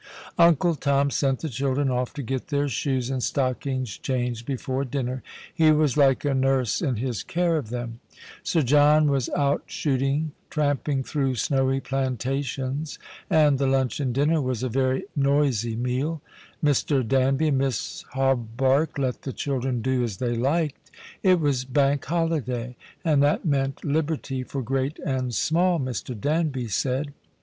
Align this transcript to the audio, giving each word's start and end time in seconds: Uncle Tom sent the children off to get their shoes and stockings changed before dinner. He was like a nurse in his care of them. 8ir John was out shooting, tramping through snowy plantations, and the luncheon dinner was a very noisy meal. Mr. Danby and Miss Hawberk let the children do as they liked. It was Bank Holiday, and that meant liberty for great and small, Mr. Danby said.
Uncle 0.39 0.73
Tom 0.73 1.11
sent 1.11 1.41
the 1.41 1.47
children 1.47 1.91
off 1.91 2.11
to 2.11 2.23
get 2.23 2.47
their 2.47 2.67
shoes 2.67 3.11
and 3.11 3.21
stockings 3.21 3.99
changed 3.99 4.47
before 4.47 4.83
dinner. 4.83 5.21
He 5.53 5.71
was 5.71 5.95
like 5.95 6.25
a 6.25 6.33
nurse 6.33 6.81
in 6.81 6.95
his 6.95 7.21
care 7.21 7.55
of 7.55 7.69
them. 7.69 7.99
8ir 8.43 8.65
John 8.65 9.11
was 9.11 9.29
out 9.37 9.61
shooting, 9.67 10.31
tramping 10.49 11.03
through 11.03 11.35
snowy 11.35 11.81
plantations, 11.81 12.97
and 13.29 13.59
the 13.59 13.67
luncheon 13.67 14.11
dinner 14.11 14.41
was 14.41 14.63
a 14.63 14.69
very 14.69 15.03
noisy 15.15 15.75
meal. 15.75 16.19
Mr. 16.65 17.07
Danby 17.07 17.49
and 17.49 17.59
Miss 17.59 18.03
Hawberk 18.13 18.97
let 18.97 19.21
the 19.21 19.31
children 19.33 19.83
do 19.83 20.03
as 20.03 20.17
they 20.17 20.33
liked. 20.35 20.89
It 21.21 21.39
was 21.39 21.63
Bank 21.63 22.03
Holiday, 22.03 22.75
and 23.05 23.21
that 23.21 23.45
meant 23.45 23.85
liberty 23.85 24.41
for 24.41 24.63
great 24.63 24.97
and 25.05 25.31
small, 25.31 25.79
Mr. 25.79 26.19
Danby 26.19 26.69
said. 26.69 27.13